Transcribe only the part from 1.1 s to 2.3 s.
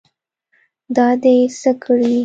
دې څه کړي.